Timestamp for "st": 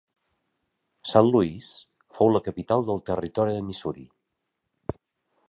1.09-1.21